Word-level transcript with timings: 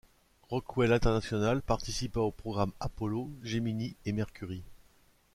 Rockwell 0.49 0.93
International 0.93 1.61
participa 1.61 2.19
aux 2.21 2.31
programmes 2.31 2.71
Apollo, 2.79 3.29
Gemini 3.43 3.95
et 4.05 4.13
Mercury. 4.13 4.63